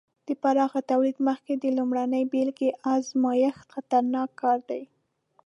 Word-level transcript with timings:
د 0.27 0.29
پراخه 0.41 0.81
تولید 0.91 1.17
مخکې 1.27 1.53
د 1.57 1.65
لومړنۍ 1.77 2.23
بېلګې 2.31 2.69
ازمېښت 2.93 3.67
خطرناک 3.75 4.29
کار 4.41 4.59
دی. 4.69 4.81